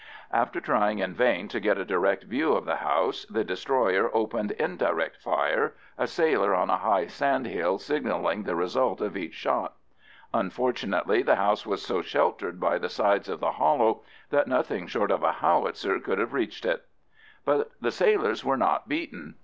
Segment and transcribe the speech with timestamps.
[0.31, 4.49] After trying in vain to get a direct view of the house, the destroyer opened
[4.53, 9.75] indirect fire, a sailor on a high sand hill signalling the result of each shot.
[10.33, 14.01] Unfortunately the house was so sheltered by the sides of the hollow
[14.31, 16.87] that nothing short of a howitzer could have reached it.
[17.45, 19.35] But the sailors were not beaten.